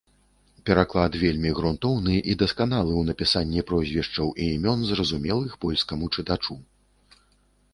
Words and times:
Пераклад 0.67 1.17
вельмі 1.23 1.49
грунтоўны 1.59 2.15
і 2.33 2.35
дасканалы 2.43 2.93
ў 2.95 3.03
напісанні 3.09 3.61
прозвішчаў 3.73 4.33
і 4.47 4.49
імён 4.55 4.79
зразумелых 4.93 5.53
польскаму 5.67 6.05
чытачу. 6.17 6.59